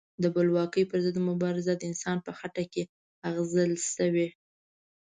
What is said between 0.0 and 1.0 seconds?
د بلواکۍ پر